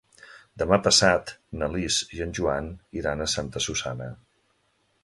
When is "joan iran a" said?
2.41-3.31